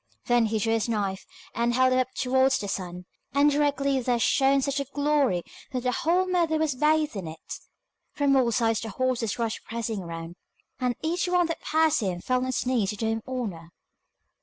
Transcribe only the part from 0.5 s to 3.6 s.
drew his knife, and held it up towards the sun, and